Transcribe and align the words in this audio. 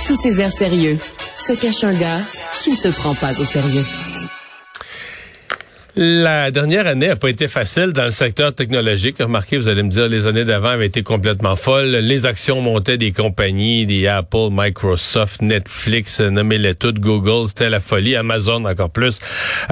Sous 0.00 0.14
ses 0.14 0.40
airs 0.40 0.52
sérieux, 0.52 0.98
se 1.36 1.52
cache 1.52 1.82
un 1.82 1.92
gars 1.92 2.20
qui 2.60 2.70
ne 2.70 2.76
se 2.76 2.88
prend 2.88 3.14
pas 3.14 3.40
au 3.40 3.44
sérieux. 3.44 3.84
La 6.00 6.52
dernière 6.52 6.86
année 6.86 7.08
a 7.08 7.16
pas 7.16 7.28
été 7.28 7.48
facile 7.48 7.92
dans 7.92 8.04
le 8.04 8.12
secteur 8.12 8.54
technologique. 8.54 9.16
Remarquez, 9.18 9.56
vous 9.56 9.66
allez 9.66 9.82
me 9.82 9.88
dire, 9.88 10.06
les 10.06 10.28
années 10.28 10.44
d'avant 10.44 10.68
avaient 10.68 10.86
été 10.86 11.02
complètement 11.02 11.56
folles. 11.56 11.88
Les 11.88 12.24
actions 12.24 12.60
montaient 12.60 12.98
des 12.98 13.10
compagnies, 13.10 13.84
des 13.84 14.06
Apple, 14.06 14.46
Microsoft, 14.52 15.42
Netflix, 15.42 16.20
nommez-les 16.20 16.76
toutes, 16.76 17.00
Google, 17.00 17.48
c'était 17.48 17.68
la 17.68 17.80
folie, 17.80 18.14
Amazon 18.14 18.64
encore 18.64 18.90
plus. 18.90 19.18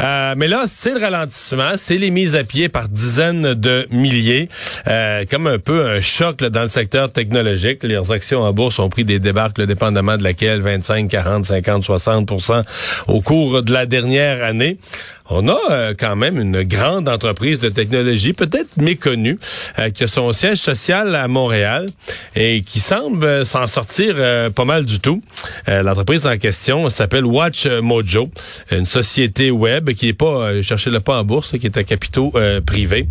Euh, 0.01 0.35
mais 0.37 0.49
là, 0.49 0.65
c'est 0.67 0.95
le 0.95 0.99
ralentissement, 0.99 1.75
c'est 1.77 1.97
les 1.97 2.11
mises 2.11 2.35
à 2.35 2.43
pied 2.43 2.69
par 2.69 2.89
dizaines 2.89 3.55
de 3.55 3.87
milliers, 3.93 4.49
euh, 4.89 5.25
comme 5.31 5.47
un 5.47 5.61
peu 5.61 5.87
un 5.87 6.01
choc 6.01 6.39
dans 6.43 6.63
le 6.63 6.69
secteur 6.69 7.13
technologique. 7.13 7.85
Les 7.85 8.11
actions 8.11 8.43
en 8.43 8.53
bourse 8.53 8.81
ont 8.81 8.89
pris 8.89 9.05
des 9.05 9.21
débarques, 9.21 9.61
dépendamment 9.61 10.17
de 10.17 10.25
laquelle 10.25 10.61
25, 10.61 11.09
40, 11.09 11.45
50, 11.45 11.85
60% 11.85 12.65
au 13.07 13.21
cours 13.21 13.63
de 13.63 13.73
la 13.73 13.87
dernière 13.87 14.43
année 14.43 14.79
on 15.29 15.49
a 15.49 15.59
euh, 15.71 15.95
quand 15.99 16.17
même 16.17 16.41
une 16.41 16.63
grande 16.63 17.09
entreprise 17.09 17.59
de 17.59 17.69
technologie, 17.69 18.33
peut-être 18.33 18.77
méconnue, 18.77 19.39
euh, 19.79 19.91
qui 19.91 20.05
a 20.05 20.09
son 20.09 20.33
siège 20.33 20.59
social 20.59 21.15
à 21.15 21.29
Montréal 21.29 21.89
et 22.35 22.63
qui 22.63 22.81
semble 22.81 23.25
euh, 23.25 23.45
s'en 23.45 23.67
sortir 23.67 24.17
pas 24.55 24.65
mal 24.65 24.85
du 24.85 25.01
tout. 25.01 25.23
L'entreprise 25.67 26.27
en 26.27 26.37
question 26.37 26.89
s'appelle 26.89 27.25
Watch 27.25 27.67
Mojo, 27.67 28.31
une 28.71 28.87
société 28.87 29.51
web 29.51 29.91
qui 29.91 30.09
est 30.09 30.13
pas, 30.13 30.63
cherchez 30.63 30.91
le 30.91 31.01
pas 31.01 31.19
en 31.19 31.25
bourse, 31.25 31.57
qui 31.59 31.67
est 31.67 31.77
à 31.77 31.85
capitaux 31.85 32.33
privés. 32.65 33.07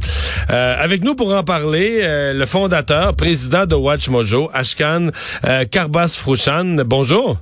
avec 0.48 1.04
nous 1.04 1.16
pour 1.16 1.34
en 1.34 1.44
parler, 1.44 2.02
le 2.34 2.46
fondateur, 2.46 3.16
président 3.16 3.66
de 3.66 3.76
Watch 3.76 4.10
Mojo, 4.10 4.50
Ashkan 4.54 5.10
Karbas 5.72 6.16
Frouchan. 6.18 6.78
Bonjour. 6.86 7.38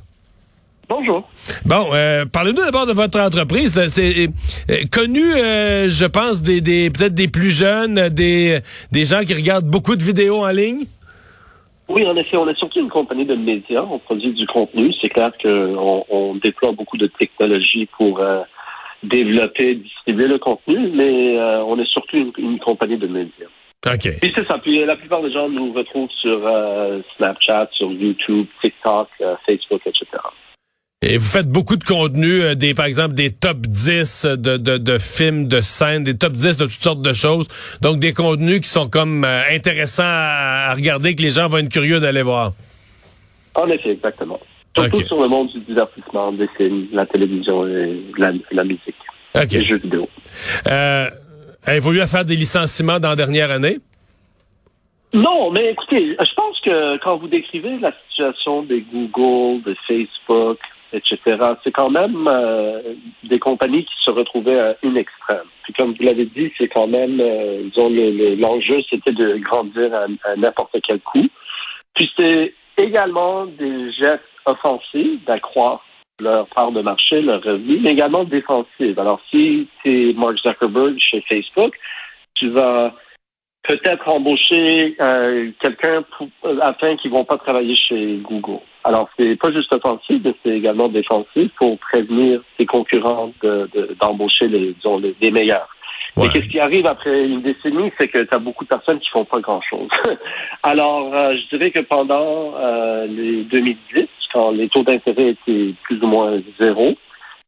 Bonjour. 0.95 1.27
Bon, 1.65 1.87
euh, 1.91 2.25
parlez-nous 2.31 2.61
d'abord 2.61 2.85
de 2.85 2.93
votre 2.93 3.19
entreprise. 3.19 3.83
C'est 3.87 4.27
euh, 4.69 4.85
connu, 4.91 5.23
euh, 5.23 5.89
je 5.89 6.05
pense, 6.05 6.43
des, 6.43 6.61
des 6.61 6.91
peut-être 6.91 7.15
des 7.15 7.27
plus 7.27 7.49
jeunes, 7.49 8.09
des, 8.09 8.59
des 8.91 9.05
gens 9.05 9.21
qui 9.21 9.33
regardent 9.33 9.65
beaucoup 9.65 9.95
de 9.95 10.03
vidéos 10.03 10.45
en 10.45 10.49
ligne? 10.49 10.85
Oui, 11.89 12.05
en 12.05 12.15
effet, 12.15 12.37
on 12.37 12.47
est 12.47 12.55
surtout 12.59 12.79
une 12.79 12.89
compagnie 12.89 13.25
de 13.25 13.33
médias. 13.33 13.81
On 13.89 13.97
produit 13.97 14.33
du 14.33 14.45
contenu. 14.45 14.93
C'est 15.01 15.09
clair 15.09 15.31
qu'on 15.41 16.05
on 16.11 16.35
déploie 16.35 16.73
beaucoup 16.73 16.97
de 16.97 17.07
technologies 17.07 17.89
pour 17.97 18.21
développer, 19.01 19.73
distribuer 19.73 20.27
le 20.27 20.37
contenu, 20.37 20.77
mais 20.93 21.39
on 21.65 21.79
est 21.79 21.91
surtout 21.91 22.31
une, 22.37 22.59
compagnie 22.59 22.97
de 22.97 23.07
médias. 23.07 23.47
OK. 23.87 24.19
Puis 24.21 24.31
c'est 24.35 24.43
ça. 24.43 24.59
Puis 24.61 24.85
la 24.85 24.95
plupart 24.95 25.23
des 25.23 25.31
gens 25.31 25.49
nous 25.49 25.73
retrouvent 25.73 26.11
sur 26.21 26.39
Snapchat, 27.17 27.69
sur 27.73 27.91
YouTube, 27.91 28.45
TikTok, 28.61 29.09
Facebook, 29.47 29.81
etc. 29.87 30.05
Et 31.05 31.17
vous 31.17 31.25
faites 31.25 31.49
beaucoup 31.49 31.75
de 31.75 31.83
contenu, 31.83 32.41
euh, 32.41 32.55
des 32.55 32.73
par 32.73 32.85
exemple 32.85 33.13
des 33.13 33.29
top 33.29 33.57
10 33.57 34.25
de, 34.25 34.55
de, 34.55 34.77
de, 34.77 34.97
films, 34.97 35.49
de 35.49 35.59
scènes, 35.59 36.05
des 36.05 36.17
top 36.17 36.31
10 36.31 36.55
de 36.55 36.63
toutes 36.63 36.71
sortes 36.71 37.01
de 37.01 37.11
choses. 37.11 37.47
Donc 37.81 37.97
des 37.97 38.13
contenus 38.13 38.61
qui 38.61 38.69
sont 38.69 38.89
comme 38.89 39.25
euh, 39.25 39.41
intéressants 39.51 40.03
à, 40.05 40.73
regarder, 40.73 41.13
que 41.15 41.21
les 41.21 41.31
gens 41.31 41.49
vont 41.49 41.57
être 41.57 41.69
curieux 41.69 41.99
d'aller 41.99 42.21
voir. 42.21 42.53
En 43.55 43.67
effet, 43.67 43.91
exactement. 43.91 44.39
Surtout 44.75 45.01
sur 45.01 45.21
le 45.21 45.27
monde 45.27 45.49
du 45.49 45.59
divertissement, 45.59 46.31
des 46.31 46.47
films, 46.57 46.87
la 46.93 47.05
télévision 47.05 47.67
et 47.67 48.01
la, 48.17 48.31
la 48.51 48.63
musique. 48.63 48.95
Les 49.35 49.63
jeux 49.63 49.77
vidéo. 49.77 50.07
Euh, 50.67 51.09
avez-vous 51.65 51.93
eu 51.93 51.99
à 51.99 52.07
faire 52.07 52.23
des 52.23 52.35
licenciements 52.35 52.99
dans 52.99 53.09
la 53.09 53.15
dernière 53.15 53.51
année? 53.51 53.79
Non, 55.11 55.51
mais 55.51 55.71
écoutez, 55.71 56.15
je 56.19 56.33
pense 56.33 56.59
que 56.61 56.97
quand 57.03 57.17
vous 57.17 57.27
décrivez 57.27 57.77
la 57.79 57.93
situation 58.09 58.63
des 58.63 58.81
Google, 58.81 59.61
de 59.63 59.75
Facebook, 59.87 60.57
etc. 60.93 61.17
C'est 61.63 61.71
quand 61.71 61.89
même 61.89 62.27
euh, 62.31 62.81
des 63.23 63.39
compagnies 63.39 63.85
qui 63.85 63.95
se 64.03 64.11
retrouvaient 64.11 64.59
à 64.59 64.75
une 64.83 64.97
extrême. 64.97 65.47
Puis 65.63 65.73
comme 65.73 65.93
vous 65.93 66.03
l'avez 66.03 66.25
dit, 66.25 66.51
c'est 66.57 66.67
quand 66.67 66.87
même, 66.87 67.19
euh, 67.19 68.35
l'enjeu, 68.37 68.81
c'était 68.89 69.11
de 69.11 69.37
grandir 69.37 69.93
à, 69.93 70.35
n'importe 70.35 70.75
quel 70.85 70.99
coût. 71.01 71.27
Puis 71.95 72.09
c'est 72.17 72.53
également 72.77 73.45
des 73.45 73.91
gestes 73.91 74.23
offensifs 74.45 75.23
d'accroître 75.25 75.83
leur 76.19 76.47
part 76.47 76.71
de 76.71 76.81
marché, 76.81 77.21
leur 77.21 77.41
revenu, 77.43 77.79
mais 77.81 77.91
également 77.91 78.23
défensifs. 78.23 78.97
Alors 78.97 79.19
si 79.29 79.67
tu 79.81 80.09
es 80.09 80.13
Mark 80.13 80.37
Zuckerberg 80.37 80.97
chez 80.97 81.23
Facebook, 81.27 81.75
tu 82.35 82.49
vas 82.49 82.93
peut-être 83.63 84.07
embaucher 84.07 84.95
euh, 84.99 85.51
quelqu'un 85.59 86.03
euh, 86.45 86.59
afin 86.61 86.95
qu'ils 86.97 87.11
vont 87.11 87.25
pas 87.25 87.37
travailler 87.37 87.75
chez 87.75 88.17
Google. 88.17 88.59
Alors, 88.83 89.09
c'est 89.17 89.35
pas 89.35 89.51
juste 89.51 89.73
offensif, 89.73 90.21
mais 90.23 90.33
c'est 90.43 90.57
également 90.57 90.89
défensif 90.89 91.51
pour 91.57 91.77
prévenir 91.79 92.41
ses 92.59 92.65
concurrents 92.65 93.31
d'embaucher 94.01 94.47
de, 94.47 94.57
les, 94.57 94.73
disons, 94.73 94.99
les, 94.99 95.31
meilleurs. 95.31 95.69
Et 96.21 96.27
qu'est-ce 96.29 96.47
qui 96.47 96.59
arrive 96.59 96.85
après 96.85 97.25
une 97.25 97.41
décennie, 97.41 97.91
c'est 97.97 98.07
que 98.07 98.23
tu 98.23 98.35
as 98.35 98.37
beaucoup 98.37 98.65
de 98.65 98.69
personnes 98.69 98.99
qui 98.99 99.09
font 99.09 99.25
pas 99.25 99.39
grand-chose. 99.39 99.89
Alors, 100.63 101.13
euh, 101.13 101.35
je 101.35 101.55
dirais 101.55 101.71
que 101.71 101.81
pendant 101.81 102.53
euh, 102.55 103.07
les 103.07 103.43
2010, 103.45 104.07
quand 104.33 104.51
les 104.51 104.69
taux 104.69 104.83
d'intérêt 104.83 105.29
étaient 105.29 105.73
plus 105.83 106.03
ou 106.03 106.07
moins 106.07 106.39
zéro, 106.59 106.93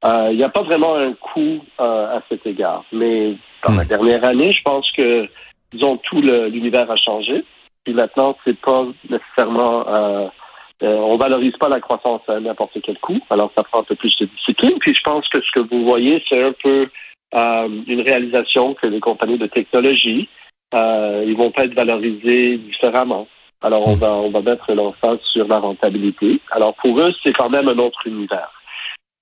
il 0.04 0.38
n'y 0.38 0.44
a 0.44 0.50
pas 0.50 0.62
vraiment 0.62 0.96
un 0.96 1.14
coût 1.14 1.64
à 1.80 2.22
cet 2.30 2.46
égard. 2.46 2.84
Mais 2.92 3.36
dans 3.66 3.74
la 3.74 3.84
hmm. 3.84 3.88
dernière 3.88 4.24
année, 4.24 4.52
je 4.52 4.62
pense 4.64 4.88
que 4.92 5.28
disons, 5.74 5.98
tout 5.98 6.22
l'univers 6.22 6.90
a 6.90 6.96
changé. 6.96 7.44
Puis 7.84 7.94
maintenant, 7.94 8.36
c'est 8.46 8.60
pas 8.60 8.86
nécessairement, 9.10 9.86
euh, 10.84 10.98
on 10.98 11.18
valorise 11.18 11.56
pas 11.58 11.70
la 11.70 11.80
croissance 11.80 12.22
à 12.28 12.40
n'importe 12.40 12.78
quel 12.84 12.98
coût. 13.00 13.20
Alors, 13.30 13.52
ça 13.58 13.64
prend 13.64 13.82
un 13.82 13.84
peu 13.84 13.96
plus 13.96 14.16
de 14.20 14.26
discipline. 14.26 14.78
Puis 14.80 14.94
je 14.94 15.02
pense 15.04 15.28
que 15.30 15.40
ce 15.42 15.52
que 15.54 15.68
vous 15.68 15.86
voyez, 15.86 16.24
c'est 16.28 16.44
un 16.44 16.54
peu 16.64 16.88
euh, 17.34 17.70
une 17.88 18.02
réalisation 18.02 18.74
que 18.74 18.88
les 18.88 19.00
compagnies 19.00 19.38
de 19.38 19.48
technologie, 19.48 20.28
euh, 20.74 21.24
ils 21.26 21.38
vont 21.38 21.52
pas 21.52 21.64
être 21.64 21.74
valorisés 21.76 22.58
différemment. 22.58 23.28
Alors, 23.62 23.88
on 23.88 23.96
va, 23.96 24.12
on 24.14 24.30
va 24.30 24.42
mettre 24.42 24.74
l'emphase 24.74 25.20
sur 25.32 25.48
la 25.48 25.60
rentabilité. 25.60 26.40
Alors, 26.52 26.76
pour 26.76 27.00
eux, 27.00 27.14
c'est 27.24 27.34
quand 27.34 27.50
même 27.50 27.70
un 27.70 27.80
autre 27.80 28.06
univers. 28.06 28.52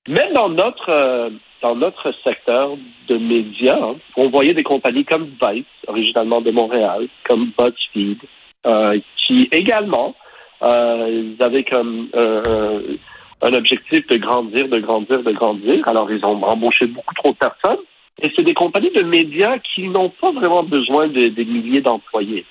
Même 0.07 0.33
dans 0.33 0.49
notre 0.49 0.89
euh, 0.89 1.29
dans 1.61 1.75
notre 1.75 2.13
secteur 2.25 2.71
de 3.07 3.17
médias, 3.17 3.93
on 4.17 4.29
voyait 4.29 4.53
des 4.53 4.63
compagnies 4.63 5.05
comme 5.05 5.31
Vice, 5.41 5.65
originalement 5.87 6.41
de 6.41 6.51
Montréal, 6.51 7.07
comme 7.25 7.51
BuzzFeed, 7.57 8.19
euh, 8.65 8.99
qui 9.15 9.47
également 9.53 10.13
ils 10.61 11.37
avaient 11.39 11.63
comme 11.63 12.09
euh, 12.15 12.97
un 13.41 13.53
objectif 13.53 14.07
de 14.07 14.17
grandir, 14.17 14.67
de 14.67 14.79
grandir, 14.79 15.23
de 15.23 15.31
grandir. 15.31 15.87
Alors 15.87 16.11
ils 16.11 16.23
ont 16.25 16.43
embauché 16.43 16.87
beaucoup 16.87 17.13
trop 17.15 17.31
de 17.31 17.37
personnes. 17.37 17.83
Et 18.21 18.31
c'est 18.35 18.43
des 18.43 18.53
compagnies 18.53 18.91
de 18.91 19.01
médias 19.01 19.57
qui 19.73 19.87
n'ont 19.87 20.09
pas 20.09 20.31
vraiment 20.31 20.63
besoin 20.63 21.07
de, 21.07 21.29
des 21.29 21.45
milliers 21.45 21.81
d'employés. 21.81 22.45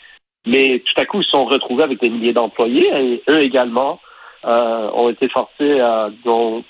Mais 0.46 0.82
tout 0.84 1.00
à 1.00 1.04
coup, 1.04 1.20
ils 1.20 1.24
se 1.24 1.30
sont 1.30 1.44
retrouvés 1.44 1.84
avec 1.84 2.00
des 2.00 2.10
milliers 2.10 2.32
d'employés 2.32 2.90
et 2.94 3.22
eux 3.30 3.40
également 3.42 4.00
euh, 4.44 4.90
ont 4.92 5.08
été 5.08 5.28
forcés 5.28 5.78
à 5.80 6.10
donc, 6.24 6.64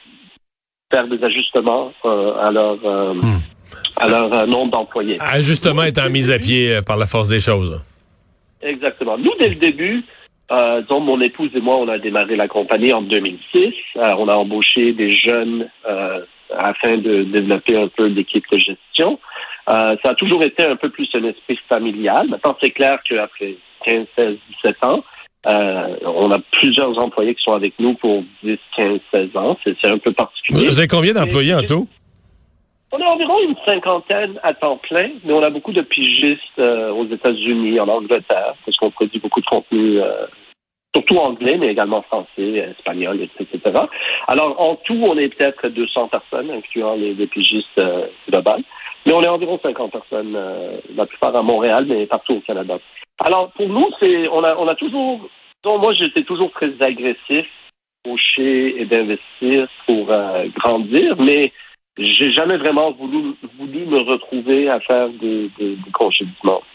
faire 0.93 1.09
des 1.09 1.22
ajustements 1.25 1.93
euh, 2.04 2.34
à 2.34 2.50
leur, 2.50 2.78
euh, 2.84 3.14
hmm. 3.14 3.41
à 3.97 4.09
leur 4.09 4.32
euh, 4.32 4.47
nombre 4.47 4.72
d'employés. 4.72 5.16
Ajustement 5.20 5.84
étant 5.84 6.10
mis 6.10 6.31
à 6.31 6.38
pied 6.38 6.81
par 6.87 6.99
la 6.99 7.06
force 7.06 7.28
des 7.28 7.41
choses. 7.41 7.82
Exactement. 8.60 9.16
Nous, 9.16 9.32
dès 9.41 9.49
le 9.49 9.54
début, 9.56 10.04
euh, 10.53 10.83
donc 10.83 11.05
mon 11.05 11.21
épouse 11.21 11.51
et 11.55 11.61
moi, 11.61 11.77
on 11.77 11.89
a 11.89 11.99
démarré 11.99 12.37
la 12.37 12.49
compagnie 12.49 12.93
en 12.93 13.03
2006. 13.03 13.73
on 13.97 14.29
a 14.29 14.35
embauché 14.35 14.93
des 14.93 15.11
jeunes 15.11 15.69
afin 16.55 16.99
de 16.99 17.23
développer 17.23 17.77
un 17.77 17.89
peu 17.89 18.07
l'équipe 18.07 18.45
de 18.53 18.59
gestion. 18.59 19.19
ça 19.67 19.97
a 20.05 20.15
toujours 20.15 20.45
été 20.45 20.65
un 20.65 20.77
peu 20.77 20.91
plus 20.91 21.09
un 21.15 21.25
esprit 21.25 21.59
familial. 21.69 22.29
Maintenant, 22.29 22.57
c'est 22.61 22.71
clair 22.71 22.99
qu'après 23.09 23.57
15, 23.85 24.07
16, 24.17 24.37
17 24.65 24.85
ans, 24.85 25.03
euh, 25.47 25.97
on 26.05 26.31
a 26.31 26.39
plusieurs 26.53 26.97
employés 26.99 27.35
qui 27.35 27.43
sont 27.43 27.55
avec 27.55 27.75
nous 27.79 27.95
pour 27.95 28.23
10, 28.44 28.59
15, 28.76 29.00
16 29.12 29.37
ans. 29.37 29.59
C'est 29.65 29.87
un 29.87 29.99
peu 29.99 30.12
particulier. 30.12 30.69
Vous 30.69 30.79
avez 30.79 30.87
combien 30.87 31.15
d'employés 31.15 31.55
en 31.55 31.62
tout? 31.62 31.88
On 32.93 33.00
a 33.00 33.06
environ 33.06 33.35
une 33.49 33.56
cinquantaine 33.67 34.38
à 34.43 34.53
temps 34.53 34.76
plein, 34.76 35.11
mais 35.25 35.32
on 35.32 35.43
a 35.43 35.50
beaucoup 35.50 35.73
de 35.73 35.81
pigistes 35.81 36.59
euh, 36.59 36.91
aux 36.93 37.06
États-Unis, 37.06 37.81
en 37.81 37.88
Angleterre, 37.88 38.55
parce 38.65 38.76
qu'on 38.76 38.91
produit 38.91 39.19
beaucoup 39.19 39.41
de 39.41 39.47
contenu, 39.47 39.99
euh, 40.00 40.26
surtout 40.94 41.19
anglais, 41.19 41.56
mais 41.59 41.69
également 41.69 42.03
français, 42.03 42.75
espagnol, 42.77 43.21
etc. 43.39 43.59
Alors, 44.29 44.61
en 44.61 44.77
tout, 44.77 45.00
on 45.03 45.17
est 45.17 45.29
peut-être 45.29 45.69
200 45.69 46.09
personnes, 46.09 46.50
incluant 46.50 46.94
les, 46.94 47.27
pigistes 47.27 47.83
globales. 48.29 48.62
Mais 49.06 49.12
on 49.12 49.23
est 49.23 49.29
environ 49.29 49.59
50 49.62 49.91
personnes, 49.91 50.39
la 50.94 51.06
plupart 51.06 51.35
à 51.35 51.43
Montréal, 51.43 51.87
mais 51.89 52.06
partout 52.06 52.35
au 52.35 52.41
Canada. 52.41 52.79
Alors, 53.25 53.50
pour 53.53 53.69
nous, 53.69 53.89
c'est 54.00 54.29
on 54.29 54.44
a, 54.44 54.56
on 54.56 54.69
a 54.69 54.75
toujours... 54.75 55.29
moi, 55.65 55.93
j'étais 55.94 56.25
toujours 56.25 56.50
très 56.53 56.73
agressif, 56.81 57.47
pocher 58.03 58.81
et 58.81 58.85
d'investir 58.85 59.69
pour 59.87 60.11
euh, 60.11 60.47
grandir, 60.56 61.17
mais 61.19 61.53
j'ai 61.99 62.33
jamais 62.33 62.56
vraiment 62.56 62.91
voulu, 62.93 63.35
voulu 63.59 63.87
me 63.87 64.00
retrouver 64.00 64.69
à 64.69 64.81
faire 64.81 65.09
des, 65.11 65.50
des, 65.59 65.77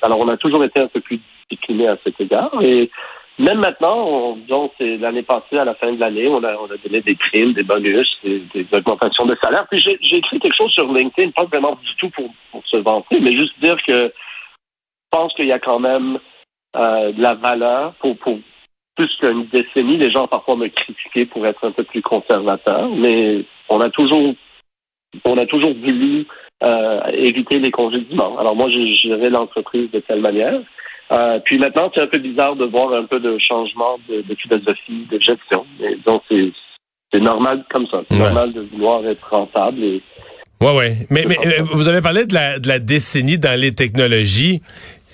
Alors, 0.02 0.20
on 0.20 0.28
a 0.28 0.38
toujours 0.38 0.63
été 0.63 0.80
un 0.80 0.88
peu 0.88 1.02
plus 1.02 1.20
discipliné 1.50 1.88
à 1.88 1.98
cet 2.04 2.20
égard 2.22 2.52
et 2.62 2.90
même 3.39 3.60
maintenant, 3.60 4.36
disons, 4.38 4.72
c'est 4.78 4.98
l'année 4.98 5.24
passée, 5.24 5.57
à 5.57 5.66
la 5.66 5.75
fin 5.75 5.92
de 5.92 6.00
l'année, 6.00 6.28
on 6.28 6.44
a, 6.44 6.56
on 6.56 6.66
a 6.66 6.78
donné 6.78 7.01
des 7.01 7.16
primes, 7.16 7.54
des 7.54 7.63
bonus, 7.63 8.18
des, 8.24 8.66
augmentations 8.72 9.25
de 9.25 9.38
salaire. 9.42 9.68
Puis 9.69 9.80
j'ai 9.80 10.18
écrit 10.18 10.39
quelque 10.39 10.57
chose 10.57 10.72
sur 10.72 10.92
LinkedIn, 10.92 11.31
pas 11.31 11.45
vraiment 11.45 11.75
du 11.75 11.95
tout 11.98 12.10
pour, 12.10 12.30
pour 12.51 12.66
se 12.66 12.78
vanter, 12.78 13.19
mais 13.19 13.36
juste 13.36 13.54
dire 13.62 13.78
que 13.88 14.12
je 14.12 15.18
pense 15.18 15.34
qu'il 15.36 15.45
y 15.45 15.51
a 15.51 15.60
quand 15.60 15.80
même 15.80 16.19
euh, 16.75 17.12
de 17.12 17.22
la 17.22 17.36
valeur 17.36 17.94
pour, 17.95 18.18
pour 18.18 18.39
plus 18.95 19.16
qu'une 19.22 19.45
décennie. 19.48 19.98
Les 19.98 20.12
gens 20.12 20.28
parfois 20.28 20.56
me 20.56 20.68
critiquaient 20.68 21.28
pour 21.28 21.45
être 21.45 21.63
un 21.66 21.72
peu 21.72 21.84
plus 21.84 22.01
conservateur, 22.01 22.89
mais 22.89 23.45
on 23.69 23.80
a 23.80 23.89
toujours 23.89 24.34
on 25.25 25.38
a 25.38 25.45
toujours 25.45 25.74
voulu 25.74 26.25
euh, 26.63 27.01
éviter 27.13 27.60
les 27.60 27.72
congédiements. 27.72 28.38
Alors 28.38 28.56
moi, 28.56 28.69
j'ai 28.69 28.94
géré 28.94 29.30
l'entreprise 29.30 29.89
de 29.92 30.00
telle 30.00 30.22
manière. 30.22 30.60
Euh, 31.12 31.39
puis 31.45 31.57
maintenant, 31.57 31.89
c'est 31.94 32.01
un 32.01 32.07
peu 32.07 32.19
bizarre 32.19 32.56
de 32.56 32.65
voir 32.65 32.94
un 32.94 33.06
peu 33.06 33.19
de 33.19 33.38
changement 33.39 33.98
de, 34.09 34.24
philosophie, 34.36 35.07
de 35.09 35.19
gestion. 35.19 35.65
donc, 36.06 36.24
c'est 36.30 37.21
normal 37.21 37.63
comme 37.71 37.88
ça. 37.88 38.01
C'est 38.09 38.18
normal 38.18 38.54
de 38.54 38.62
vouloir 38.62 39.06
être 39.06 39.25
rentable. 39.30 39.83
Et, 39.83 40.01
Ouais, 40.59 40.75
ouais. 40.75 40.98
Mais, 41.12 41.25
mais 41.27 41.38
euh, 41.38 41.63
vous 41.74 41.88
avez 41.88 42.01
parlé 42.01 42.25
de 42.25 42.33
la, 42.33 42.57
de 42.57 42.68
la 42.68 42.80
décennie 42.80 43.38
dans 43.38 43.59
les 43.59 43.74
technologies 43.74 44.62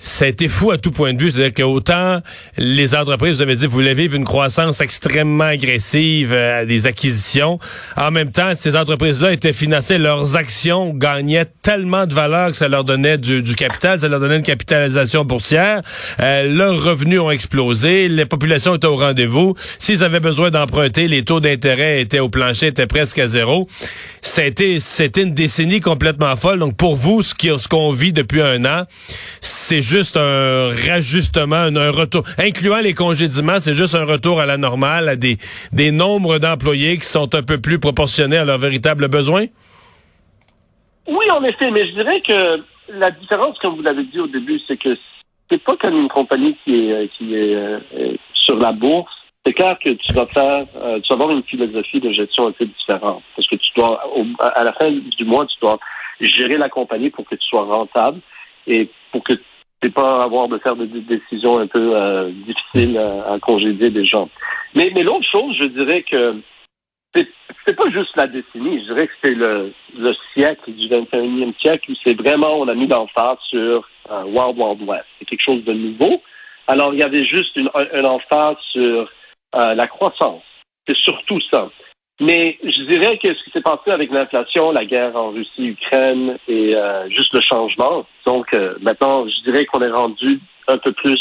ça 0.04 0.26
a 0.26 0.28
été 0.28 0.48
fou 0.48 0.70
à 0.70 0.76
tout 0.76 0.90
point 0.90 1.14
de 1.14 1.22
vue. 1.22 1.30
C'est-à-dire 1.30 1.54
qu'autant 1.54 2.20
les 2.58 2.94
entreprises, 2.94 3.36
vous 3.36 3.42
avez 3.42 3.56
dit, 3.56 3.64
vous 3.64 3.72
voulez 3.72 3.94
vivre 3.94 4.14
une 4.14 4.24
croissance 4.24 4.82
extrêmement 4.82 5.44
agressive, 5.44 6.30
euh, 6.34 6.66
des 6.66 6.86
acquisitions. 6.86 7.58
En 7.96 8.10
même 8.10 8.30
temps, 8.30 8.52
ces 8.54 8.76
entreprises-là 8.76 9.32
étaient 9.32 9.54
financées, 9.54 9.96
leurs 9.96 10.36
actions 10.36 10.92
gagnaient 10.92 11.46
tellement 11.62 12.04
de 12.04 12.12
valeur 12.12 12.50
que 12.50 12.56
ça 12.58 12.68
leur 12.68 12.84
donnait 12.84 13.16
du, 13.16 13.42
capital, 13.54 13.98
ça 13.98 14.08
leur 14.08 14.20
donnait 14.20 14.36
une 14.36 14.42
capitalisation 14.42 15.24
boursière. 15.24 15.80
Euh, 16.20 16.52
leurs 16.52 16.82
revenus 16.82 17.20
ont 17.20 17.30
explosé, 17.30 18.08
les 18.08 18.26
populations 18.26 18.74
étaient 18.74 18.86
au 18.86 18.96
rendez-vous. 18.96 19.54
S'ils 19.78 20.04
avaient 20.04 20.20
besoin 20.20 20.50
d'emprunter, 20.50 21.08
les 21.08 21.24
taux 21.24 21.40
d'intérêt 21.40 22.02
étaient 22.02 22.20
au 22.20 22.28
plancher, 22.28 22.66
étaient 22.66 22.86
presque 22.86 23.18
à 23.20 23.26
zéro. 23.26 23.66
C'était, 24.20 24.80
c'était 24.80 25.22
une 25.22 25.32
décennie 25.32 25.80
complètement 25.80 26.36
folle. 26.36 26.58
Donc 26.58 26.76
pour 26.76 26.94
vous, 26.94 27.22
ce 27.22 27.68
qu'on 27.68 27.90
vit 27.90 28.12
depuis 28.12 28.42
un 28.42 28.66
an, 28.66 28.84
c'est 29.40 29.80
juste 29.80 29.93
un 30.16 30.70
rajustement, 30.90 31.56
un, 31.56 31.90
retour, 31.90 32.24
incluant 32.38 32.80
les 32.80 32.94
congédiements, 32.94 33.58
c'est 33.60 33.74
juste 33.74 33.94
un 33.94 34.04
retour 34.04 34.40
à 34.40 34.46
la 34.46 34.56
normale, 34.56 35.08
à 35.08 35.16
des, 35.16 35.36
des 35.72 35.90
nombres 35.92 36.38
d'employés 36.38 36.98
qui 36.98 37.06
sont 37.06 37.34
un 37.34 37.42
peu 37.42 37.60
plus 37.60 37.78
proportionnés 37.78 38.38
à 38.38 38.44
leurs 38.44 38.58
véritables 38.58 39.08
besoins? 39.08 39.46
Oui, 41.06 41.30
en 41.30 41.44
effet, 41.44 41.70
mais 41.70 41.86
je 41.86 41.92
dirais 41.92 42.20
que 42.20 42.62
la 42.88 43.10
différence, 43.12 43.58
comme 43.58 43.76
vous 43.76 43.82
l'avez 43.82 44.04
dit 44.04 44.18
au 44.18 44.26
début, 44.26 44.60
c'est 44.66 44.76
que 44.76 44.96
c'est 45.50 45.62
pas 45.62 45.76
comme 45.76 45.96
une 45.96 46.08
compagnie 46.08 46.56
qui 46.64 46.74
est, 46.74 46.92
euh, 46.92 47.06
qui 47.16 47.34
est 47.34 47.54
euh, 47.54 47.78
sur 48.32 48.56
la 48.56 48.72
bourse. 48.72 49.12
C'est 49.46 49.52
clair 49.52 49.76
que 49.78 49.90
tu 49.90 50.12
vas 50.14 50.26
faire, 50.26 50.64
euh, 50.76 50.98
tu 51.00 51.08
vas 51.10 51.14
avoir 51.14 51.30
une 51.30 51.44
philosophie 51.44 52.00
de 52.00 52.10
gestion 52.12 52.48
un 52.48 52.52
peu 52.52 52.64
différente. 52.64 53.22
Parce 53.36 53.46
que 53.46 53.56
tu 53.56 53.68
dois, 53.76 54.02
à 54.40 54.64
la 54.64 54.72
fin 54.72 54.90
du 54.90 55.24
mois, 55.24 55.46
tu 55.46 55.56
dois 55.60 55.78
gérer 56.20 56.56
la 56.56 56.70
compagnie 56.70 57.10
pour 57.10 57.26
que 57.26 57.34
tu 57.34 57.46
sois 57.46 57.64
rentable 57.64 58.20
et 58.66 58.88
pour 59.12 59.22
que 59.22 59.34
c'est 59.84 59.92
pas 59.92 60.22
avoir 60.22 60.48
de 60.48 60.58
faire 60.58 60.76
des 60.76 60.86
décisions 60.86 61.58
un 61.58 61.66
peu 61.66 61.94
euh, 61.94 62.30
difficiles 62.30 62.96
à, 62.98 63.38
congédier 63.38 63.90
des 63.90 64.04
gens. 64.04 64.30
Mais, 64.74 64.90
mais 64.94 65.02
l'autre 65.02 65.26
chose, 65.30 65.54
je 65.60 65.68
dirais 65.68 66.02
que 66.02 66.36
c'est 67.66 67.76
pas 67.76 67.90
juste 67.90 68.16
la 68.16 68.26
décennie, 68.26 68.80
je 68.80 68.92
dirais 68.92 69.06
que 69.06 69.12
c'est 69.22 69.34
le, 69.34 69.72
le 69.96 70.14
siècle 70.34 70.72
du 70.72 70.88
21e 70.88 71.54
siècle 71.60 71.92
où 71.92 71.94
c'est 72.04 72.18
vraiment, 72.20 72.58
on 72.58 72.68
a 72.68 72.74
mis 72.74 72.86
l'emphase 72.86 73.38
sur 73.48 73.88
euh, 74.10 74.24
Wild 74.24 74.58
Wild 74.58 74.82
West. 74.82 75.06
C'est 75.18 75.24
quelque 75.24 75.44
chose 75.44 75.64
de 75.64 75.72
nouveau. 75.72 76.22
Alors, 76.66 76.92
il 76.92 77.00
y 77.00 77.02
avait 77.02 77.24
juste 77.24 77.56
une, 77.56 77.70
un, 77.74 78.04
emphase 78.04 78.56
sur 78.72 79.10
euh, 79.54 79.74
la 79.74 79.86
croissance. 79.86 80.42
C'est 80.86 80.96
surtout 80.96 81.40
ça. 81.50 81.70
Mais 82.20 82.56
je 82.62 82.82
dirais 82.84 83.18
que 83.18 83.34
ce 83.34 83.42
qui 83.42 83.50
s'est 83.50 83.60
passé 83.60 83.90
avec 83.90 84.10
l'inflation, 84.10 84.70
la 84.70 84.84
guerre 84.84 85.16
en 85.16 85.30
Russie, 85.30 85.66
Ukraine 85.66 86.38
et 86.46 86.76
euh, 86.76 87.08
juste 87.10 87.34
le 87.34 87.40
changement. 87.40 88.06
Donc 88.24 88.54
euh, 88.54 88.74
maintenant, 88.80 89.26
je 89.26 89.50
dirais 89.50 89.66
qu'on 89.66 89.82
est 89.82 89.90
rendu 89.90 90.38
un 90.68 90.78
peu 90.78 90.92
plus 90.92 91.20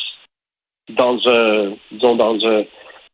dans 0.90 1.18
un, 1.28 1.74
disons 1.92 2.16
dans 2.16 2.36
un, 2.46 2.64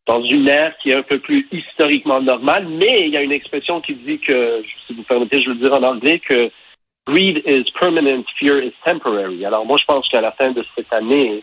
dans 0.06 0.22
une 0.22 0.46
ère 0.48 0.76
qui 0.82 0.90
est 0.90 0.96
un 0.96 1.02
peu 1.02 1.18
plus 1.18 1.48
historiquement 1.52 2.20
normale. 2.20 2.66
Mais 2.68 3.06
il 3.06 3.14
y 3.14 3.16
a 3.16 3.22
une 3.22 3.32
expression 3.32 3.80
qui 3.80 3.94
dit 3.94 4.18
que, 4.18 4.62
si 4.86 4.92
vous 4.92 5.02
permettez, 5.04 5.40
je 5.40 5.50
vais 5.50 5.54
le 5.54 5.62
dire 5.62 5.72
en 5.72 5.82
anglais 5.82 6.18
que 6.18 6.50
greed 7.06 7.42
is 7.46 7.64
permanent, 7.80 8.24
fear 8.38 8.62
is 8.62 8.74
temporary. 8.84 9.46
Alors 9.46 9.64
moi, 9.64 9.78
je 9.78 9.86
pense 9.86 10.06
qu'à 10.08 10.20
la 10.20 10.32
fin 10.32 10.50
de 10.50 10.62
cette 10.76 10.92
année, 10.92 11.42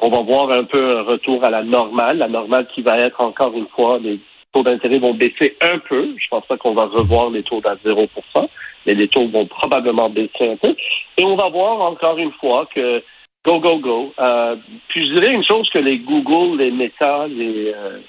on 0.00 0.10
va 0.10 0.22
voir 0.22 0.50
un 0.52 0.64
peu 0.64 0.98
un 0.98 1.02
retour 1.02 1.44
à 1.44 1.50
la 1.50 1.64
normale, 1.64 2.18
la 2.18 2.28
normale 2.28 2.68
qui 2.72 2.82
va 2.82 2.98
être 2.98 3.20
encore 3.20 3.52
une 3.54 3.68
fois 3.68 3.98
des 3.98 4.20
taux 4.52 4.62
d'intérêt 4.62 4.98
vont 4.98 5.14
baisser 5.14 5.56
un 5.60 5.78
peu. 5.78 6.14
Je 6.18 6.28
pense 6.28 6.46
pas 6.46 6.56
qu'on 6.56 6.74
va 6.74 6.86
revoir 6.86 7.30
les 7.30 7.42
taux 7.42 7.60
à 7.64 7.74
0% 7.76 8.48
mais 8.86 8.94
les 8.94 9.08
taux 9.08 9.28
vont 9.28 9.46
probablement 9.46 10.08
baisser 10.10 10.50
un 10.50 10.56
peu. 10.56 10.74
Et 11.16 11.24
on 11.24 11.36
va 11.36 11.48
voir 11.48 11.80
encore 11.80 12.18
une 12.18 12.32
fois 12.32 12.68
que 12.74 13.02
go, 13.44 13.60
go, 13.60 13.78
go. 13.78 14.14
Euh, 14.18 14.56
puis 14.88 15.08
je 15.08 15.14
dirais 15.14 15.32
une 15.32 15.44
chose 15.44 15.68
que 15.70 15.78
les 15.78 15.98
Google, 15.98 16.58
les 16.58 16.70
Meta, 16.70 17.26
les, 17.28 17.72
euh, 17.74 18.00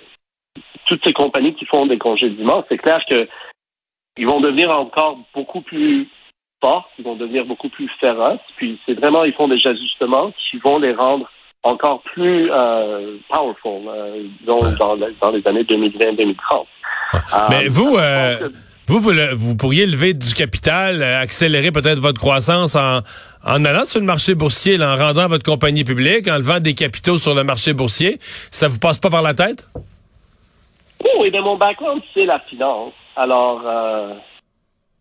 toutes 0.86 1.04
ces 1.06 1.13
compagnies 1.13 1.56
qui 1.56 1.66
font 1.66 1.86
des 1.86 1.98
congédiements, 1.98 2.66
c'est 2.69 2.78
clair 2.78 3.04
que 3.10 3.28
ils 4.18 4.28
vont 4.28 4.42
devenir 4.42 4.69
encore 4.69 5.18
beaucoup 5.34 5.62
plus 5.62 6.07
forts, 6.62 6.90
ils 7.00 7.06
vont 7.06 7.16
devenir 7.16 7.45
beaucoup 7.45 7.69
plus 7.69 7.90
féroces. 8.00 8.40
Puis 8.57 8.80
c'est 8.86 8.94
vraiment, 8.94 9.24
ils 9.24 9.34
font 9.34 9.48
des 9.48 9.66
ajustements 9.66 10.31
qui 10.38 10.57
vont 10.57 10.78
les 10.78 10.94
rendre 10.94 11.30
encore 11.63 12.01
plus 12.01 12.51
euh, 12.51 13.18
powerful 13.30 13.88
euh, 13.88 14.24
dans, 14.45 14.60
dans, 14.60 14.95
les 15.31 15.48
années 15.48 15.63
2020-2030. 15.63 16.36
Mais 17.50 17.65
euh, 17.65 17.69
vous, 17.69 17.95
euh, 17.98 18.50
vous, 18.88 19.00
vous, 19.00 19.13
vous, 19.36 19.56
pourriez 19.56 19.86
lever 19.86 20.13
du 20.13 20.33
capital, 20.33 21.01
accélérer 21.01 21.71
peut-être 21.71 22.00
votre 22.00 22.19
croissance 22.19 22.75
en, 22.75 23.00
en 23.45 23.65
allant 23.65 23.86
sur 23.86 24.01
le 24.01 24.06
marché 24.06 24.36
boursier, 24.36 24.81
en 24.81 24.98
rendant 24.98 25.27
votre 25.27 25.45
compagnie 25.45 25.86
publique, 25.86 26.27
en 26.27 26.36
levant 26.36 26.60
des 26.60 26.74
capitaux 26.74 27.18
sur 27.18 27.33
le 27.33 27.45
marché 27.45 27.74
boursier. 27.74 28.18
Ça 28.51 28.68
vous 28.68 28.80
passe 28.80 29.00
pas 29.00 29.09
par 29.09 29.21
la 29.21 29.33
tête? 29.33 29.69
Oui, 31.19 31.30
mais 31.31 31.42
mon 31.42 31.56
background, 31.56 32.01
c'est 32.13 32.25
la 32.25 32.39
finance. 32.39 32.94
Alors, 33.16 33.62
euh, 33.66 34.13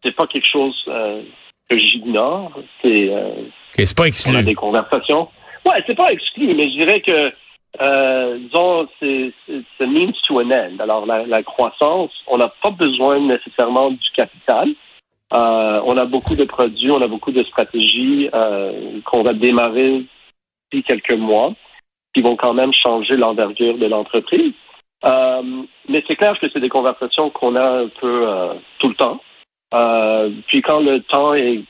c'est 0.05 0.15
pas 0.15 0.27
quelque 0.27 0.49
chose 0.51 0.77
que 0.87 1.79
j'ignore. 1.79 2.53
C'est 2.83 3.11
c'est 3.73 3.97
pas 3.97 4.07
exclu. 4.07 4.33
On 4.37 4.39
a 4.39 4.43
des 4.43 4.55
conversations. 4.55 5.29
C'est 5.87 5.97
pas 5.97 6.13
exclu, 6.13 6.55
mais 6.55 6.69
je 6.69 6.75
dirais 6.75 7.01
que 7.01 7.33
euh, 7.81 8.39
disons, 8.39 8.87
c'est 9.01 9.33
means 9.81 10.13
to 10.27 10.41
an 10.41 10.51
end. 10.51 10.79
Alors, 10.79 11.07
la, 11.07 11.43
croissance, 11.43 12.11
on 12.27 12.37
n'a 12.37 12.49
pas 12.63 12.71
besoin 12.71 13.21
nécessairement 13.21 13.91
du 13.91 14.11
capital. 14.15 14.69
Euh, 15.33 15.81
on 15.87 15.97
a 15.97 16.05
beaucoup 16.05 16.37
de 16.37 16.45
produits, 16.45 16.91
on 16.91 17.01
a 17.01 17.09
beaucoup 17.09 17.33
de 17.33 17.43
stratégies 17.45 18.29
euh, 18.35 19.01
qu'on 19.07 19.23
va 19.23 19.33
démarrer 19.33 20.05
depuis 20.65 20.83
quelques 20.83 21.15
mois, 21.15 21.55
qui 22.15 22.21
vont 22.21 22.37
quand 22.37 22.53
même 22.53 22.73
changer 22.75 23.17
l'envergure 23.17 23.79
de 23.79 23.87
l'entreprise. 23.87 24.53
Mais 25.89 26.05
c'est 26.07 26.17
clair 26.17 26.39
que 26.39 26.47
c'est 26.53 26.61
des 26.61 26.69
conversations 26.69 27.31
qu'on 27.31 27.57
a 27.57 27.83
un 27.83 27.89
peu 27.89 28.27
tout 28.79 28.89
le 28.89 28.95
temps. 28.95 29.21
Puis 30.47 30.61
quand 30.61 30.81
le 30.81 31.01
temps 31.01 31.35
est 31.35 31.65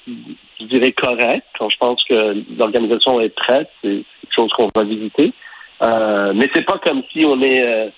dirais, 0.73 0.93
correct. 0.93 1.47
Quand 1.59 1.71
je 1.71 1.77
pense 1.79 2.03
que 2.05 2.45
l'organisation 2.59 3.21
est 3.21 3.35
prête, 3.35 3.71
c'est 3.83 4.05
quelque 4.21 4.35
chose 4.35 4.51
qu'on 4.53 4.69
va 4.75 4.85
visiter. 4.85 5.33
Euh, 5.83 6.33
mais 6.35 6.49
c'est 6.55 6.65
pas 6.65 6.79
comme 6.79 7.03
si 7.13 7.25
on 7.25 7.41
est 7.43 7.63
euh, 7.63 7.91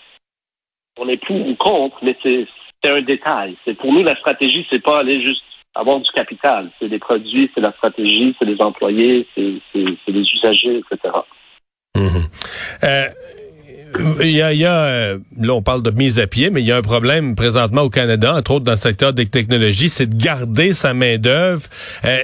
on 0.99 1.09
est 1.09 1.17
pour 1.25 1.37
ou 1.37 1.55
contre, 1.57 1.97
mais 2.03 2.17
c'est 2.23 2.47
un 2.85 3.03
détail. 3.03 3.57
C'est 3.65 3.75
pour 3.75 3.93
nous 3.93 4.03
la 4.03 4.17
stratégie, 4.17 4.67
c'est 4.71 4.83
pas 4.83 5.01
aller 5.01 5.21
juste 5.23 5.43
avoir 5.75 6.01
du 6.01 6.11
capital. 6.13 6.71
C'est 6.79 6.89
des 6.89 6.99
produits, 6.99 7.51
c'est 7.55 7.61
la 7.61 7.73
stratégie, 7.73 8.35
c'est 8.39 8.47
les 8.47 8.61
employés, 8.61 9.27
c'est 9.35 9.61
les 9.75 10.23
usagers, 10.35 10.79
etc. 10.79 11.15
Il 14.21 14.31
y 14.31 14.43
a, 14.43 14.53
il 14.53 14.59
y 14.59 14.65
a 14.65 14.85
euh, 14.85 15.19
là, 15.41 15.55
on 15.55 15.63
parle 15.63 15.83
de 15.83 15.91
mise 15.91 16.19
à 16.19 16.27
pied, 16.27 16.51
mais 16.51 16.61
il 16.61 16.67
y 16.67 16.73
a 16.73 16.77
un 16.77 16.83
problème 16.83 17.35
présentement 17.35 17.83
au 17.83 17.91
Canada, 17.91 18.35
entre 18.35 18.53
autres 18.53 18.65
dans 18.65 18.73
le 18.73 18.79
secteur 18.79 19.13
des 19.13 19.27
technologies, 19.27 19.89
c'est 19.89 20.07
de 20.07 20.17
garder 20.17 20.73
sa 20.73 20.95
main-d'œuvre. 20.95 21.63
Euh, 22.05 22.19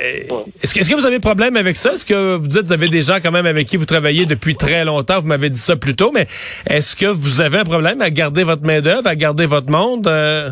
est-ce, 0.63 0.75
que, 0.75 0.81
est-ce 0.81 0.91
que 0.91 0.95
vous 0.95 1.07
avez 1.07 1.21
problème 1.21 1.57
avec 1.57 1.77
ça? 1.77 1.93
Est-ce 1.95 2.05
que 2.05 2.37
vous 2.37 2.49
dites, 2.49 2.63
vous 2.63 2.73
avez 2.73 2.89
des 2.89 3.03
gens 3.03 3.19
quand 3.23 3.33
même 3.33 3.47
avec 3.47 3.67
qui 3.67 3.77
vous 3.77 3.87
travaillez 3.87 4.27
depuis 4.27 4.55
très 4.55 4.85
longtemps? 4.85 5.21
Vous 5.21 5.27
m'avez 5.27 5.51
dit 5.51 5.59
ça 5.59 5.77
plus 5.77 5.97
tôt, 5.97 6.11
mais 6.13 6.27
est-ce 6.69 6.97
que 6.97 7.07
vous 7.07 7.41
avez 7.41 7.59
un 7.59 7.65
problème 7.65 8.01
à 8.01 8.11
garder 8.11 8.45
votre 8.45 8.63
main-d'œuvre, 8.63 9.07
à 9.07 9.17
garder 9.17 9.47
votre 9.47 9.71
monde 9.71 10.07
euh, 10.07 10.51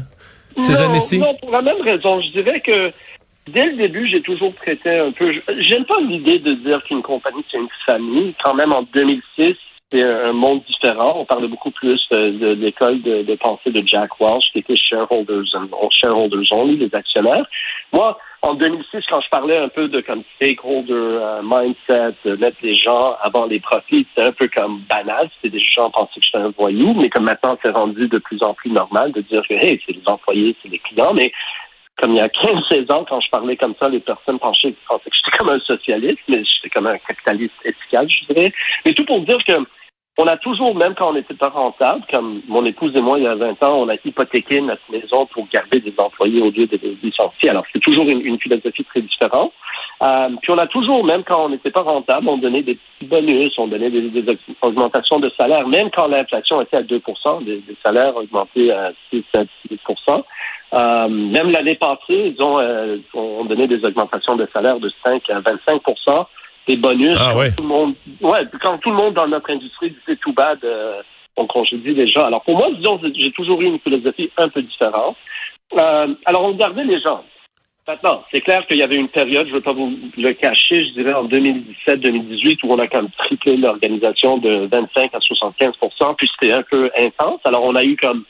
ces 0.57 0.81
années-ci? 0.81 1.19
Non, 1.19 1.35
pour 1.41 1.53
la 1.53 1.63
même 1.63 1.81
raison. 1.83 2.21
Je 2.21 2.41
dirais 2.41 2.61
que 2.61 2.93
dès 3.53 3.67
le 3.67 3.77
début, 3.77 4.09
j'ai 4.09 4.23
toujours 4.23 4.55
traité 4.57 4.99
un 4.99 5.13
peu. 5.13 5.33
J'aime 5.61 5.85
pas 5.85 6.01
l'idée 6.01 6.39
de 6.39 6.55
dire 6.55 6.83
qu'une 6.85 7.03
compagnie, 7.03 7.45
c'est 7.51 7.59
une 7.59 7.69
famille. 7.87 8.35
Quand 8.43 8.55
même, 8.55 8.73
en 8.73 8.83
2006, 8.95 9.57
c'est 9.91 10.03
un 10.03 10.33
monde 10.33 10.63
différent. 10.65 11.15
On 11.17 11.25
parlait 11.25 11.49
beaucoup 11.49 11.71
plus 11.71 12.01
de, 12.11 12.53
l'école 12.55 13.01
de, 13.03 13.35
pensée 13.37 13.71
de 13.71 13.87
Jack 13.87 14.21
Welch, 14.21 14.51
qui 14.53 14.59
était 14.59 14.77
shareholders, 14.77 15.45
shareholders 15.91 16.53
only, 16.53 16.77
les 16.77 16.95
actionnaires. 16.95 17.47
Moi, 17.93 18.19
en 18.43 18.55
2006, 18.55 19.05
quand 19.09 19.21
je 19.21 19.29
parlais 19.31 19.57
un 19.57 19.69
peu 19.69 19.89
de 19.89 20.01
comme 20.01 20.23
stakeholder 20.37 20.93
euh, 20.93 21.41
mindset, 21.43 22.15
de 22.25 22.37
mettre 22.37 22.59
les 22.63 22.75
gens 22.75 23.17
avant 23.23 23.47
les 23.47 23.61
profits, 23.61 24.07
c'était 24.15 24.29
un 24.29 24.33
peu 24.33 24.49
comme 24.49 24.83
banal. 24.89 25.31
C'était 25.37 25.57
des 25.57 25.65
gens 25.65 25.91
pensaient 25.91 26.21
que 26.21 26.27
j'étais 26.27 26.39
un 26.39 26.51
voyou, 26.51 26.93
mais 26.95 27.09
comme 27.09 27.25
maintenant, 27.25 27.57
c'est 27.63 27.71
rendu 27.71 28.09
de 28.09 28.19
plus 28.19 28.43
en 28.43 28.55
plus 28.55 28.71
normal 28.71 29.13
de 29.13 29.23
dire 29.23 29.43
que, 29.49 29.55
hey, 29.55 29.81
c'est 29.87 29.93
les 29.93 30.07
employés, 30.07 30.55
c'est 30.63 30.69
les 30.69 30.79
clients. 30.79 31.15
Mais 31.15 31.33
comme 31.97 32.13
il 32.13 32.19
y 32.19 32.21
a 32.21 32.29
15-16 32.29 32.93
ans, 32.93 33.05
quand 33.09 33.21
je 33.21 33.31
parlais 33.31 33.57
comme 33.57 33.75
ça, 33.81 33.89
les 33.89 34.01
personnes 34.01 34.39
pensaient, 34.39 34.75
pensaient 34.87 35.11
que 35.11 35.17
j'étais 35.17 35.37
comme 35.37 35.49
un 35.49 35.61
socialiste, 35.61 36.21
mais 36.29 36.45
j'étais 36.45 36.71
comme 36.71 36.87
un 36.87 36.99
capitaliste 36.99 37.55
efficace, 37.65 38.07
je 38.09 38.33
dirais. 38.33 38.53
Mais 38.85 38.93
tout 38.93 39.05
pour 39.05 39.21
dire 39.23 39.39
que 39.45 39.55
on 40.21 40.27
a 40.27 40.37
toujours, 40.37 40.75
même 40.75 40.95
quand 40.97 41.11
on 41.11 41.15
n'était 41.15 41.35
pas 41.35 41.49
rentable, 41.49 42.03
comme 42.11 42.43
mon 42.49 42.65
épouse 42.65 42.93
et 42.97 43.01
moi, 43.01 43.19
il 43.19 43.25
y 43.25 43.29
a 43.29 43.37
20 43.37 43.63
ans, 43.63 43.83
on 43.83 43.89
a 43.89 43.95
hypothéqué 44.05 44.61
notre 44.61 44.83
maison 44.91 45.27
pour 45.27 45.47
garder 45.47 45.79
des 45.79 45.95
employés 45.97 46.43
au 46.43 46.51
lieu 46.51 46.67
de 46.67 46.77
les 46.83 46.99
licencier. 47.01 47.51
Alors, 47.51 47.63
c'est 47.73 47.79
toujours 47.79 48.09
une, 48.09 48.39
philosophie 48.41 48.85
très 48.85 49.01
différente. 49.01 49.53
Euh, 50.03 50.29
puis 50.43 50.51
on 50.51 50.59
a 50.59 50.67
toujours, 50.67 51.05
même 51.05 51.23
quand 51.23 51.45
on 51.45 51.49
n'était 51.51 51.71
pas 51.71 51.83
rentable, 51.83 52.29
on 52.29 52.37
donnait 52.37 52.63
des 52.63 52.75
petits 52.75 53.07
bonus, 53.07 53.53
on 53.59 53.69
donnait 53.69 53.91
des, 53.91 54.39
augmentations 54.63 55.21
de 55.21 55.31
salaire, 55.39 55.69
même 55.69 55.89
quand 55.97 56.09
l'inflation 56.09 56.61
était 56.63 56.79
à 56.79 56.83
2% 56.83 57.45
des, 57.45 57.63
salaires 57.85 58.17
augmentés 58.17 58.73
à 58.73 58.91
6 59.11 59.25
à 59.37 59.43
6 59.69 59.79
euh, 60.75 61.09
Même 61.09 61.53
l'année 61.53 61.77
passée, 61.77 62.35
ils 62.37 62.43
ont, 62.43 62.59
euh, 62.59 62.97
on 63.15 63.45
donné 63.45 63.69
des 63.69 63.85
augmentations 63.85 64.35
de 64.35 64.49
salaire 64.53 64.81
de 64.81 64.91
5 65.05 65.31
à 65.31 65.41
25 65.41 65.81
des 66.69 66.77
bonus. 66.77 67.17
Ah, 67.19 67.33
quand 67.35 67.57
tout 67.57 67.63
le 67.63 67.69
monde, 67.69 67.95
ouais, 68.21 68.45
quand 68.63 68.79
tout 68.79 68.91
le 68.91 68.97
monde 68.97 69.15
dans 69.15 69.27
notre 69.27 69.51
industrie 69.51 69.91
disait 69.91 70.19
tout 70.21 70.33
bad, 70.33 70.59
euh, 70.63 71.03
on 71.37 71.47
congédie 71.47 71.95
les 71.95 72.07
gens. 72.07 72.27
Alors 72.27 72.43
pour 72.43 72.57
moi, 72.57 72.69
disons, 72.77 73.01
j'ai 73.15 73.33
toujours 73.33 73.61
eu 73.63 73.67
une 73.67 73.81
philosophie 73.81 74.31
un 74.37 74.49
peu 74.49 74.63
différente. 74.63 75.17
Euh, 75.75 76.15
alors 76.27 76.45
on 76.45 76.55
gardait 76.55 76.85
les 76.85 77.01
gens. 77.01 77.25
Maintenant, 77.87 78.23
c'est 78.31 78.43
clair 78.43 78.67
qu'il 78.67 78.77
y 78.77 78.83
avait 78.83 78.97
une 78.97 79.09
période, 79.09 79.47
je 79.47 79.53
ne 79.53 79.57
veux 79.57 79.63
pas 79.63 79.73
vous 79.73 79.91
le 80.19 80.33
cacher, 80.35 80.85
je 80.85 80.93
dirais 80.93 81.15
en 81.15 81.27
2017-2018, 81.27 82.59
où 82.65 82.73
on 82.75 82.79
a 82.79 82.87
quand 82.87 83.01
même 83.01 83.11
triplé 83.17 83.57
l'organisation 83.57 84.37
de 84.37 84.69
25 84.71 85.11
à 85.15 85.19
75% 85.19 86.15
puis 86.17 86.31
c'était 86.39 86.53
un 86.53 86.63
peu 86.71 86.91
intense. 86.99 87.41
Alors 87.45 87.65
on 87.65 87.75
a 87.75 87.85
eu 87.85 87.97
comme 87.97 88.25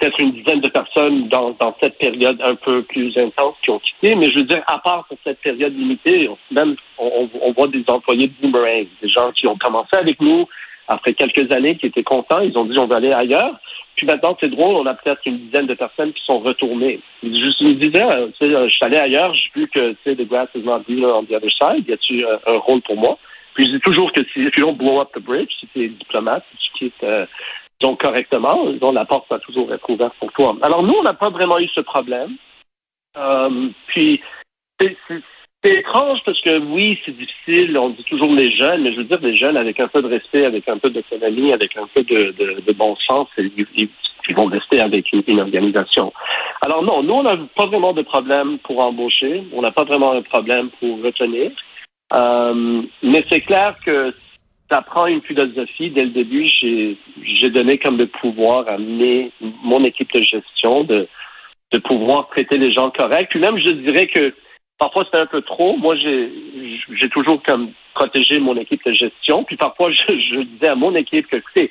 peut-être 0.00 0.18
une 0.18 0.32
dizaine 0.32 0.60
de 0.60 0.68
personnes 0.68 1.28
dans, 1.28 1.50
dans 1.60 1.76
cette 1.78 1.98
période 1.98 2.40
un 2.42 2.54
peu 2.54 2.82
plus 2.82 3.16
intense 3.18 3.54
qui 3.62 3.70
ont 3.70 3.78
quitté. 3.78 4.14
Mais 4.14 4.30
je 4.30 4.38
veux 4.38 4.44
dire, 4.44 4.62
à 4.66 4.78
part 4.78 5.04
pour 5.06 5.18
cette 5.24 5.40
période 5.40 5.76
limitée, 5.76 6.28
même 6.50 6.74
on, 6.98 7.28
on 7.42 7.52
voit 7.52 7.68
des 7.68 7.84
employés 7.86 8.28
de 8.28 8.32
boomerang, 8.40 8.86
des 9.02 9.08
gens 9.08 9.30
qui 9.32 9.46
ont 9.46 9.56
commencé 9.56 9.94
avec 9.96 10.20
nous 10.20 10.48
après 10.88 11.12
quelques 11.14 11.52
années, 11.52 11.76
qui 11.76 11.86
étaient 11.86 12.02
contents, 12.02 12.40
ils 12.40 12.56
ont 12.58 12.64
dit 12.64 12.78
on 12.78 12.86
va 12.86 12.96
aller 12.96 13.12
ailleurs. 13.12 13.54
Puis 13.96 14.06
maintenant, 14.06 14.36
c'est 14.40 14.48
drôle, 14.48 14.76
on 14.76 14.86
a 14.86 14.94
peut-être 14.94 15.20
une 15.26 15.38
dizaine 15.38 15.66
de 15.66 15.74
personnes 15.74 16.12
qui 16.12 16.24
sont 16.24 16.38
retournées. 16.38 17.00
Je 17.22 17.28
me 17.28 17.74
disais, 17.74 18.02
euh, 18.02 18.28
je 18.40 18.68
suis 18.68 18.84
allé 18.84 18.96
ailleurs, 18.96 19.34
j'ai 19.34 19.60
vu 19.60 19.68
que, 19.68 19.90
tu 19.90 19.96
sais, 20.04 20.16
the 20.16 20.26
grass 20.26 20.48
is 20.54 20.62
not 20.62 20.80
greener 20.88 21.04
on 21.06 21.24
the 21.24 21.34
other 21.34 21.50
side. 21.50 21.84
Y 21.86 21.92
a-tu 21.92 22.24
un, 22.24 22.38
un 22.46 22.58
rôle 22.58 22.80
pour 22.80 22.96
moi? 22.96 23.18
Puis 23.54 23.66
je 23.66 23.72
dis 23.72 23.80
toujours 23.80 24.10
que 24.12 24.22
si, 24.32 24.40
if 24.40 24.56
you 24.56 24.64
don't 24.64 24.78
blow 24.78 25.00
up 25.00 25.10
the 25.14 25.20
bridge, 25.20 25.50
si 25.60 25.66
tu 25.68 25.84
es 25.84 25.88
diplomate, 25.88 26.44
si 26.50 26.56
tu 26.56 26.78
quittes 26.78 27.04
euh, 27.04 27.26
donc 27.80 28.00
correctement, 28.00 28.66
la 28.92 29.04
porte 29.04 29.28
va 29.30 29.38
toujours 29.38 29.72
être 29.72 29.88
ouverte 29.88 30.14
pour 30.18 30.32
toi. 30.32 30.56
Alors 30.62 30.82
nous, 30.82 30.94
on 30.94 31.02
n'a 31.02 31.14
pas 31.14 31.30
vraiment 31.30 31.58
eu 31.58 31.68
ce 31.68 31.80
problème. 31.80 32.36
Euh, 33.16 33.68
puis 33.86 34.20
c'est 34.78 35.78
étrange 35.78 36.20
parce 36.24 36.40
que 36.40 36.58
oui, 36.58 36.98
c'est 37.04 37.16
difficile. 37.16 37.76
On 37.78 37.90
dit 37.90 38.04
toujours 38.04 38.32
les 38.32 38.50
jeunes, 38.56 38.82
mais 38.82 38.92
je 38.92 38.98
veux 38.98 39.04
dire 39.04 39.20
les 39.20 39.34
jeunes 39.34 39.56
avec 39.56 39.80
un 39.80 39.88
peu 39.88 40.02
de 40.02 40.08
respect, 40.08 40.44
avec 40.44 40.68
un 40.68 40.78
peu 40.78 40.90
d'autonomie, 40.90 41.52
avec 41.52 41.76
un 41.76 41.86
peu 41.94 42.02
de, 42.02 42.72
bon 42.72 42.96
sens, 43.06 43.28
ils, 43.38 43.66
ils, 43.76 43.88
vont 44.34 44.46
rester 44.46 44.80
avec 44.80 45.10
une, 45.12 45.40
organisation. 45.40 46.12
Alors 46.62 46.82
non, 46.82 47.02
nous 47.02 47.14
on 47.14 47.22
n'a 47.22 47.36
pas 47.56 47.66
vraiment 47.66 47.92
de 47.92 48.02
problème 48.02 48.58
pour 48.58 48.84
embaucher. 48.84 49.42
On 49.52 49.62
n'a 49.62 49.72
pas 49.72 49.84
vraiment 49.84 50.12
un 50.12 50.22
problème 50.22 50.70
pour 50.78 51.02
retenir. 51.02 51.50
Euh, 52.12 52.82
mais 53.02 53.22
c'est 53.28 53.40
clair 53.40 53.72
que 53.84 54.14
ça 54.70 54.82
prend 54.82 55.06
une 55.06 55.22
philosophie. 55.22 55.90
Dès 55.90 56.04
le 56.04 56.10
début, 56.10 56.46
j'ai 56.48 57.50
donné 57.50 57.78
comme 57.78 57.98
le 57.98 58.06
pouvoir 58.06 58.68
à 58.68 58.78
mes, 58.78 59.32
mon 59.40 59.84
équipe 59.84 60.12
de 60.12 60.22
gestion 60.22 60.84
de, 60.84 61.08
de 61.72 61.78
pouvoir 61.78 62.28
traiter 62.28 62.56
les 62.56 62.72
gens 62.72 62.90
corrects. 62.90 63.30
Puis 63.30 63.40
même, 63.40 63.58
je 63.58 63.70
dirais 63.72 64.06
que 64.06 64.32
parfois 64.78 65.04
c'était 65.04 65.18
un 65.18 65.26
peu 65.26 65.42
trop. 65.42 65.76
Moi, 65.76 65.96
j'ai 65.96 67.08
toujours 67.10 67.42
comme 67.42 67.72
protégé 67.94 68.38
mon 68.38 68.56
équipe 68.56 68.84
de 68.84 68.92
gestion. 68.92 69.44
Puis 69.44 69.56
parfois, 69.56 69.90
je, 69.90 70.02
je 70.08 70.42
disais 70.42 70.68
à 70.68 70.76
mon 70.76 70.94
équipe 70.94 71.26
que, 71.26 71.36
écoutez, 71.36 71.70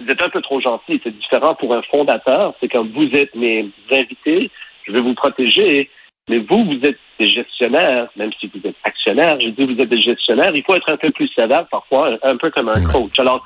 vous 0.00 0.08
êtes 0.08 0.22
un 0.22 0.28
peu 0.28 0.42
trop 0.42 0.60
gentil. 0.60 1.00
C'est 1.02 1.16
différent 1.16 1.54
pour 1.54 1.74
un 1.74 1.82
fondateur. 1.82 2.54
C'est 2.60 2.68
comme 2.68 2.90
vous 2.92 3.08
êtes 3.12 3.34
mes 3.34 3.68
invités, 3.90 4.50
je 4.86 4.92
vais 4.92 5.00
vous 5.00 5.14
protéger. 5.14 5.90
Mais 6.28 6.38
vous, 6.38 6.64
vous 6.64 6.80
êtes 6.82 6.98
des 7.20 7.26
gestionnaires, 7.26 8.08
même 8.16 8.32
si 8.40 8.48
vous 8.48 8.60
êtes 8.66 8.74
actionnaire, 8.82 9.38
je 9.40 9.48
dis 9.48 9.64
vous 9.64 9.80
êtes 9.80 9.88
des 9.88 10.00
gestionnaires, 10.00 10.54
il 10.54 10.64
faut 10.64 10.74
être 10.74 10.92
un 10.92 10.96
peu 10.96 11.10
plus 11.12 11.28
sévère 11.28 11.66
parfois, 11.68 12.18
un 12.22 12.36
peu 12.36 12.50
comme 12.50 12.68
un 12.68 12.82
coach. 12.82 13.12
Alors, 13.18 13.44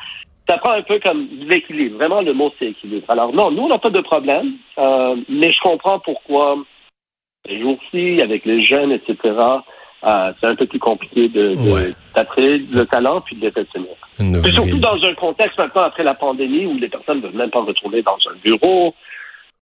ça 0.48 0.56
prend 0.56 0.72
un 0.72 0.82
peu 0.82 0.98
comme 0.98 1.28
l'équilibre. 1.46 1.96
Vraiment, 1.96 2.22
le 2.22 2.32
mot, 2.32 2.52
c'est 2.58 2.68
équilibre. 2.68 3.04
Alors, 3.08 3.34
non, 3.34 3.50
nous, 3.50 3.62
on 3.62 3.68
n'a 3.68 3.78
pas 3.78 3.90
de 3.90 4.00
problème, 4.00 4.54
euh, 4.78 5.14
mais 5.28 5.50
je 5.50 5.60
comprends 5.60 5.98
pourquoi 5.98 6.56
les 7.46 7.60
jours-ci, 7.60 8.20
avec 8.22 8.46
les 8.46 8.64
jeunes, 8.64 8.92
etc., 8.92 9.16
euh, 10.06 10.32
c'est 10.40 10.46
un 10.46 10.54
peu 10.56 10.64
plus 10.64 10.78
compliqué 10.78 11.28
de, 11.28 11.50
de 11.50 12.74
le 12.74 12.84
talent 12.86 13.20
puis 13.20 13.36
de 13.36 13.42
les 13.42 13.48
retenir. 13.48 14.50
surtout 14.50 14.78
dans 14.78 15.04
un 15.04 15.12
contexte 15.12 15.58
maintenant 15.58 15.82
après 15.82 16.02
la 16.02 16.14
pandémie 16.14 16.64
où 16.64 16.78
les 16.78 16.88
personnes 16.88 17.18
ne 17.18 17.26
veulent 17.26 17.36
même 17.36 17.50
pas 17.50 17.60
retourner 17.60 18.00
dans 18.00 18.16
un 18.30 18.34
bureau, 18.42 18.94